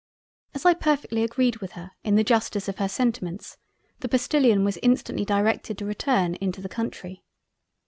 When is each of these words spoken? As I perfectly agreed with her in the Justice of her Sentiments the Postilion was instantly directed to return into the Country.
As 0.55 0.65
I 0.65 0.73
perfectly 0.73 1.21
agreed 1.21 1.57
with 1.57 1.73
her 1.73 1.91
in 2.03 2.15
the 2.15 2.23
Justice 2.23 2.67
of 2.67 2.79
her 2.79 2.87
Sentiments 2.89 3.57
the 3.99 4.09
Postilion 4.09 4.65
was 4.65 4.79
instantly 4.81 5.25
directed 5.25 5.77
to 5.77 5.85
return 5.85 6.33
into 6.41 6.59
the 6.59 6.67
Country. 6.67 7.23